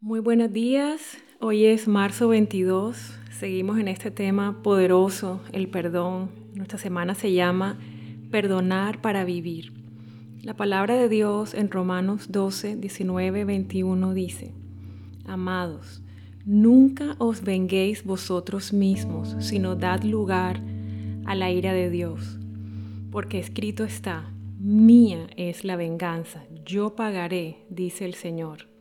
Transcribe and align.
Muy 0.00 0.20
buenos 0.20 0.52
días, 0.52 1.18
hoy 1.40 1.64
es 1.64 1.88
marzo 1.88 2.28
22, 2.28 3.18
seguimos 3.36 3.80
en 3.80 3.88
este 3.88 4.12
tema 4.12 4.62
poderoso, 4.62 5.40
el 5.50 5.68
perdón. 5.68 6.30
Nuestra 6.54 6.78
semana 6.78 7.16
se 7.16 7.32
llama 7.32 7.80
Perdonar 8.30 9.00
para 9.00 9.24
vivir. 9.24 9.72
La 10.40 10.54
palabra 10.54 10.94
de 10.94 11.08
Dios 11.08 11.52
en 11.52 11.68
Romanos 11.68 12.30
12, 12.30 12.76
19, 12.76 13.44
21 13.44 14.14
dice, 14.14 14.54
Amados, 15.26 16.00
nunca 16.44 17.16
os 17.18 17.42
venguéis 17.42 18.04
vosotros 18.04 18.72
mismos, 18.72 19.34
sino 19.40 19.74
dad 19.74 20.04
lugar 20.04 20.62
a 21.26 21.34
la 21.34 21.50
ira 21.50 21.72
de 21.72 21.90
Dios, 21.90 22.38
porque 23.10 23.40
escrito 23.40 23.82
está, 23.82 24.30
mía 24.60 25.26
es 25.36 25.64
la 25.64 25.74
venganza, 25.74 26.44
yo 26.64 26.94
pagaré, 26.94 27.66
dice 27.68 28.04
el 28.04 28.14
Señor. 28.14 28.77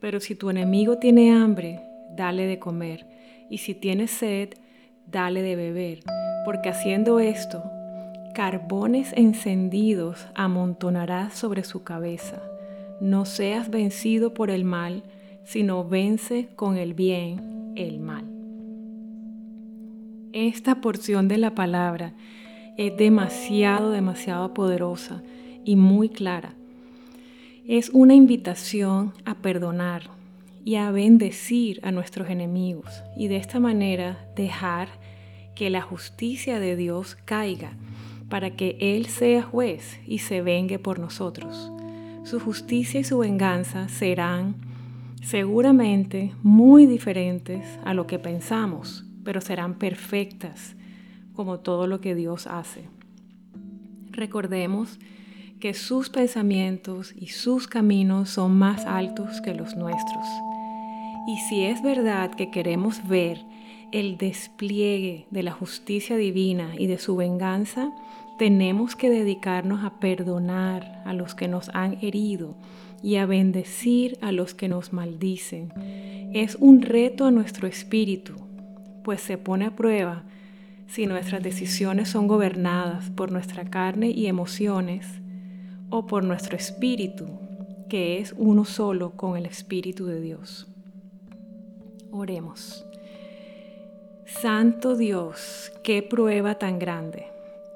Pero 0.00 0.20
si 0.20 0.34
tu 0.34 0.50
enemigo 0.50 0.98
tiene 0.98 1.32
hambre, 1.32 1.80
dale 2.16 2.46
de 2.46 2.58
comer, 2.58 3.06
y 3.48 3.58
si 3.58 3.74
tiene 3.74 4.08
sed, 4.08 4.50
dale 5.06 5.42
de 5.42 5.56
beber, 5.56 6.00
porque 6.44 6.70
haciendo 6.70 7.20
esto, 7.20 7.62
carbones 8.34 9.12
encendidos 9.14 10.26
amontonarás 10.34 11.34
sobre 11.34 11.64
su 11.64 11.82
cabeza. 11.82 12.42
No 13.00 13.24
seas 13.24 13.70
vencido 13.70 14.34
por 14.34 14.50
el 14.50 14.64
mal, 14.64 15.02
sino 15.44 15.86
vence 15.86 16.48
con 16.56 16.76
el 16.76 16.94
bien 16.94 17.72
el 17.76 17.98
mal. 17.98 18.24
Esta 20.32 20.80
porción 20.80 21.28
de 21.28 21.38
la 21.38 21.54
palabra 21.54 22.14
es 22.76 22.96
demasiado, 22.96 23.90
demasiado 23.90 24.54
poderosa 24.54 25.22
y 25.64 25.76
muy 25.76 26.08
clara 26.08 26.54
es 27.66 27.90
una 27.90 28.14
invitación 28.14 29.12
a 29.24 29.34
perdonar 29.34 30.10
y 30.64 30.76
a 30.76 30.90
bendecir 30.90 31.80
a 31.82 31.92
nuestros 31.92 32.28
enemigos 32.30 33.02
y 33.16 33.28
de 33.28 33.36
esta 33.36 33.60
manera 33.60 34.18
dejar 34.36 34.88
que 35.54 35.70
la 35.70 35.82
justicia 35.82 36.58
de 36.60 36.76
Dios 36.76 37.16
caiga 37.24 37.72
para 38.28 38.50
que 38.56 38.76
Él 38.80 39.06
sea 39.06 39.42
juez 39.42 40.00
y 40.06 40.18
se 40.18 40.42
vengue 40.42 40.78
por 40.78 40.98
nosotros. 40.98 41.72
Su 42.24 42.40
justicia 42.40 43.00
y 43.00 43.04
su 43.04 43.18
venganza 43.18 43.88
serán 43.88 44.54
seguramente 45.22 46.32
muy 46.42 46.86
diferentes 46.86 47.64
a 47.84 47.92
lo 47.94 48.06
que 48.06 48.18
pensamos, 48.18 49.04
pero 49.24 49.40
serán 49.40 49.74
perfectas 49.74 50.76
como 51.34 51.58
todo 51.58 51.86
lo 51.86 52.00
que 52.00 52.14
Dios 52.14 52.46
hace. 52.46 52.88
Recordemos 54.10 54.98
que 54.98 55.19
sus 55.74 56.08
pensamientos 56.08 57.14
y 57.16 57.28
sus 57.28 57.68
caminos 57.68 58.30
son 58.30 58.58
más 58.58 58.86
altos 58.86 59.40
que 59.40 59.54
los 59.54 59.76
nuestros. 59.76 60.26
Y 61.28 61.36
si 61.48 61.64
es 61.64 61.82
verdad 61.82 62.30
que 62.30 62.50
queremos 62.50 63.06
ver 63.06 63.44
el 63.92 64.16
despliegue 64.16 65.26
de 65.30 65.42
la 65.42 65.52
justicia 65.52 66.16
divina 66.16 66.72
y 66.78 66.86
de 66.86 66.98
su 66.98 67.14
venganza, 67.14 67.92
tenemos 68.38 68.96
que 68.96 69.10
dedicarnos 69.10 69.84
a 69.84 70.00
perdonar 70.00 71.02
a 71.04 71.12
los 71.12 71.34
que 71.34 71.46
nos 71.46 71.68
han 71.74 71.98
herido 72.00 72.56
y 73.02 73.16
a 73.16 73.26
bendecir 73.26 74.18
a 74.22 74.32
los 74.32 74.54
que 74.54 74.68
nos 74.68 74.92
maldicen. 74.92 75.72
Es 76.32 76.56
un 76.56 76.80
reto 76.80 77.26
a 77.26 77.30
nuestro 77.30 77.68
espíritu, 77.68 78.34
pues 79.04 79.20
se 79.20 79.36
pone 79.36 79.66
a 79.66 79.76
prueba 79.76 80.24
si 80.86 81.06
nuestras 81.06 81.42
decisiones 81.42 82.08
son 82.08 82.26
gobernadas 82.26 83.10
por 83.10 83.30
nuestra 83.30 83.64
carne 83.68 84.10
y 84.10 84.26
emociones 84.26 85.19
o 85.90 86.06
por 86.06 86.24
nuestro 86.24 86.56
espíritu, 86.56 87.26
que 87.88 88.18
es 88.18 88.34
uno 88.38 88.64
solo 88.64 89.10
con 89.16 89.36
el 89.36 89.46
Espíritu 89.46 90.06
de 90.06 90.20
Dios. 90.20 90.68
Oremos. 92.12 92.86
Santo 94.24 94.96
Dios, 94.96 95.72
qué 95.82 96.02
prueba 96.02 96.54
tan 96.54 96.78
grande. 96.78 97.26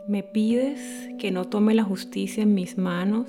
Me 0.07 0.23
pides 0.23 1.09
que 1.19 1.33
no 1.33 1.47
tome 1.47 1.75
la 1.75 1.83
justicia 1.83 2.45
en 2.45 2.55
mis 2.55 2.79
manos, 2.79 3.29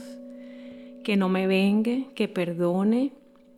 que 1.03 1.17
no 1.17 1.27
me 1.29 1.47
vengue, 1.47 2.07
que 2.13 2.27
perdone 2.27 3.13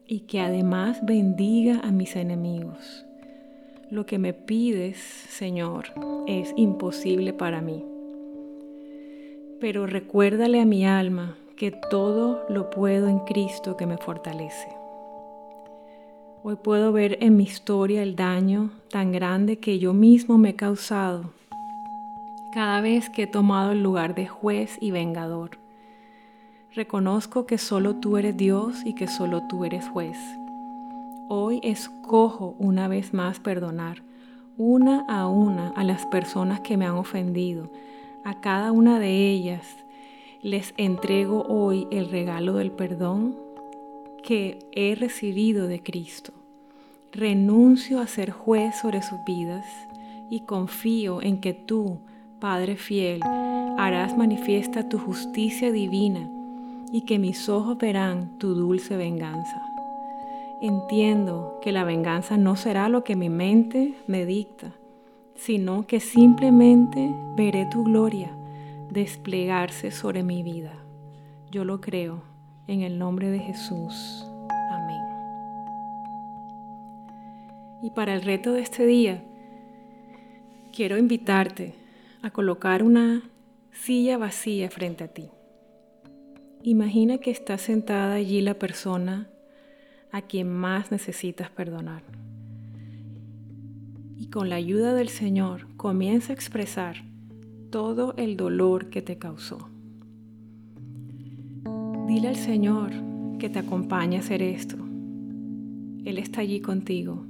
y 0.06 0.22
que 0.22 0.40
además 0.40 1.00
bendiga 1.06 1.82
a 1.82 1.92
mis 1.92 2.16
enemigos. 2.16 3.06
Lo 3.90 4.06
que 4.06 4.18
me 4.18 4.34
pides, 4.34 4.98
Señor, 4.98 5.88
es 6.28 6.54
imposible 6.56 7.34
para 7.34 7.62
mí 7.62 7.84
pero 9.60 9.88
recuérdale 9.88 10.62
a 10.62 10.66
mi 10.66 10.86
alma 10.86 11.36
que 11.56 11.72
todo 11.72 12.46
lo 12.50 12.70
puedo 12.70 13.08
en 13.08 13.20
Cristo 13.20 13.78
que 13.78 13.86
me 13.86 13.98
fortalece. 13.98 14.70
Hoy 16.44 16.56
puedo 16.56 16.92
ver 16.92 17.18
en 17.22 17.36
mi 17.36 17.44
historia 17.44 18.04
el 18.04 18.16
daño 18.16 18.72
tan 18.90 19.12
grande 19.12 19.60
que 19.60 19.80
yo 19.80 19.94
mismo 19.94 20.38
me 20.38 20.50
he 20.50 20.56
causado 20.56 21.32
cada 22.58 22.82
vez 22.82 23.10
que 23.10 23.24
he 23.24 23.28
tomado 23.28 23.72
el 23.72 23.84
lugar 23.84 24.16
de 24.16 24.26
juez 24.26 24.78
y 24.82 24.90
vengador. 24.90 25.60
Reconozco 26.74 27.46
que 27.46 27.58
solo 27.58 27.98
tú 27.98 28.18
eres 28.18 28.36
Dios 28.36 28.82
y 28.84 28.94
que 28.94 29.08
solo 29.08 29.44
tú 29.48 29.64
eres 29.66 29.88
juez. 29.90 30.18
Hoy 31.28 31.60
escojo 31.62 32.56
una 32.58 32.88
vez 32.88 33.14
más 33.14 33.40
perdonar, 33.40 34.02
una 34.58 35.06
a 35.08 35.28
una, 35.28 35.70
a 35.70 35.84
las 35.84 36.06
personas 36.08 36.62
que 36.62 36.78
me 36.78 36.86
han 36.86 36.96
ofendido, 36.96 37.72
a 38.24 38.40
cada 38.42 38.72
una 38.72 39.00
de 39.00 39.30
ellas 39.30 39.66
les 40.42 40.74
entrego 40.78 41.44
hoy 41.44 41.88
el 41.92 42.10
regalo 42.10 42.54
del 42.54 42.72
perdón 42.72 43.36
que 44.24 44.60
he 44.72 44.96
recibido 44.96 45.68
de 45.68 45.82
Cristo. 45.82 46.34
Renuncio 47.12 48.00
a 48.00 48.08
ser 48.08 48.32
juez 48.32 48.76
sobre 48.80 49.02
sus 49.02 49.24
vidas 49.26 49.66
y 50.30 50.42
confío 50.42 51.22
en 51.22 51.40
que 51.40 51.54
tú, 51.54 52.00
Padre 52.40 52.76
fiel, 52.76 53.22
harás 53.78 54.18
manifiesta 54.18 54.90
tu 54.90 55.00
justicia 55.00 55.72
divina 55.72 56.30
y 56.92 57.02
que 57.02 57.20
mis 57.20 57.50
ojos 57.50 57.78
verán 57.78 58.38
tu 58.38 58.54
dulce 58.54 58.98
venganza. 58.98 59.62
Entiendo 60.62 61.60
que 61.62 61.72
la 61.72 61.84
venganza 61.84 62.38
no 62.38 62.56
será 62.56 62.90
lo 62.90 63.04
que 63.04 63.16
mi 63.16 63.30
mente 63.30 63.94
me 64.08 64.26
dicta, 64.26 64.74
sino 65.38 65.86
que 65.86 66.00
simplemente 66.00 67.14
veré 67.36 67.66
tu 67.68 67.84
gloria 67.84 68.36
desplegarse 68.92 69.92
sobre 69.92 70.24
mi 70.24 70.44
vida. 70.44 70.74
Yo 71.52 71.64
lo 71.64 71.80
creo 71.80 72.24
en 72.68 72.82
el 72.82 72.98
nombre 72.98 73.30
de 73.30 73.40
Jesús. 73.40 74.26
Amén. 74.72 75.02
Y 77.84 77.92
para 77.92 78.16
el 78.16 78.24
reto 78.24 78.54
de 78.54 78.62
este 78.62 78.86
día, 78.86 79.24
quiero 80.76 80.98
invitarte 80.98 81.76
a 82.22 82.32
colocar 82.32 82.84
una 82.84 83.22
silla 83.72 84.18
vacía 84.18 84.70
frente 84.70 85.04
a 85.04 85.08
ti. 85.08 85.30
Imagina 86.64 87.20
que 87.20 87.30
está 87.30 87.58
sentada 87.58 88.16
allí 88.16 88.42
la 88.42 88.56
persona 88.56 89.30
a 90.12 90.24
quien 90.24 90.50
más 90.50 90.92
necesitas 90.92 91.50
perdonar 91.52 92.02
y 94.18 94.28
con 94.28 94.50
la 94.50 94.56
ayuda 94.56 94.94
del 94.94 95.10
Señor 95.10 95.68
comienza 95.78 96.34
a 96.34 96.36
expresar 96.36 97.04
todo 97.70 98.16
el 98.18 98.36
dolor 98.36 98.90
que 98.90 99.02
te 99.02 99.18
causó. 99.18 99.70
Dile 102.08 102.30
al 102.30 102.36
Señor 102.36 102.92
que 103.38 103.50
te 103.50 103.60
acompañe 103.60 104.18
a 104.18 104.22
hacer 104.22 104.42
esto. 104.42 104.78
Él 106.04 106.18
está 106.18 106.42
allí 106.42 106.62
contigo. 106.62 107.26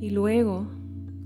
Y 0.00 0.10
luego, 0.10 0.68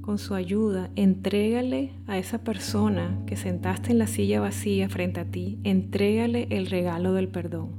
con 0.00 0.18
su 0.18 0.34
ayuda, 0.34 0.90
entrégale 0.96 1.92
a 2.06 2.18
esa 2.18 2.42
persona 2.42 3.22
que 3.26 3.36
sentaste 3.36 3.92
en 3.92 3.98
la 3.98 4.06
silla 4.06 4.40
vacía 4.40 4.88
frente 4.88 5.20
a 5.20 5.24
ti, 5.26 5.60
entrégale 5.62 6.48
el 6.50 6.66
regalo 6.66 7.12
del 7.12 7.28
perdón. 7.28 7.70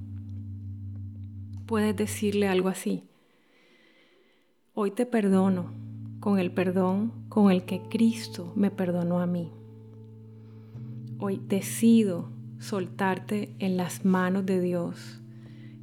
Puedes 1.65 1.95
decirle 1.95 2.47
algo 2.47 2.69
así. 2.69 3.03
Hoy 4.75 4.91
te 4.91 5.05
perdono 5.05 5.71
con 6.23 6.39
el 6.39 6.51
perdón 6.51 7.11
con 7.27 7.51
el 7.51 7.65
que 7.65 7.81
Cristo 7.81 8.53
me 8.55 8.71
perdonó 8.71 9.19
a 9.19 9.25
mí. 9.25 9.51
Hoy 11.19 11.41
decido 11.49 12.29
soltarte 12.59 13.53
en 13.59 13.75
las 13.75 14.05
manos 14.05 14.45
de 14.45 14.61
Dios 14.61 15.21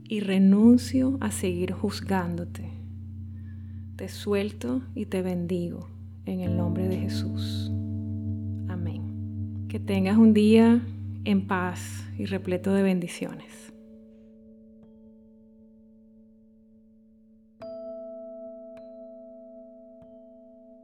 y 0.08 0.20
renuncio 0.20 1.18
a 1.20 1.30
seguir 1.30 1.72
juzgándote. 1.72 2.70
Te 3.96 4.08
suelto 4.08 4.80
y 4.94 5.04
te 5.04 5.20
bendigo 5.20 5.90
en 6.24 6.40
el 6.40 6.56
nombre 6.56 6.88
de 6.88 6.96
Jesús. 6.96 7.70
Amén. 8.66 9.66
Que 9.68 9.78
tengas 9.78 10.16
un 10.16 10.32
día 10.32 10.80
en 11.26 11.46
paz 11.46 12.08
y 12.16 12.24
repleto 12.24 12.72
de 12.72 12.82
bendiciones. 12.82 13.74